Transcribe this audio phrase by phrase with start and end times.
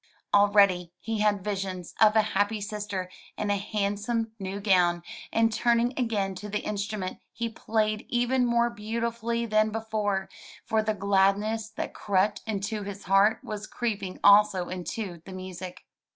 [0.33, 3.07] Already he had visions of a happy sister
[3.37, 8.43] in a hand some new gown, and turning again to the instrument, he played even
[8.47, 10.27] more beautifully than before,
[10.65, 15.85] for the gladness that crept into his heart was creeping also into the music.